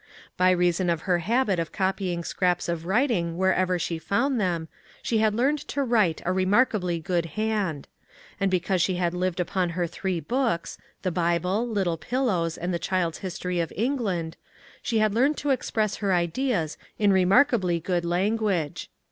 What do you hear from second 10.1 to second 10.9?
books,